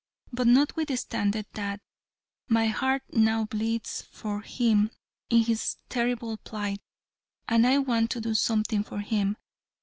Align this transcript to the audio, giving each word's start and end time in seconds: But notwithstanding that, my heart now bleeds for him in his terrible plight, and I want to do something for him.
But 0.33 0.47
notwithstanding 0.47 1.45
that, 1.53 1.79
my 2.47 2.65
heart 2.69 3.03
now 3.13 3.45
bleeds 3.45 4.01
for 4.01 4.41
him 4.41 4.89
in 5.29 5.43
his 5.43 5.77
terrible 5.89 6.37
plight, 6.37 6.81
and 7.47 7.67
I 7.67 7.77
want 7.77 8.09
to 8.09 8.21
do 8.21 8.33
something 8.33 8.83
for 8.83 8.97
him. 9.01 9.37